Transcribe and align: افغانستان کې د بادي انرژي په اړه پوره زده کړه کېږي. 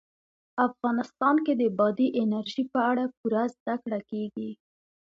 افغانستان 0.67 1.35
کې 1.45 1.53
د 1.61 1.63
بادي 1.77 2.07
انرژي 2.21 2.63
په 2.73 2.79
اړه 2.91 3.03
پوره 3.17 3.43
زده 3.55 3.75
کړه 3.83 3.99
کېږي. 4.09 4.49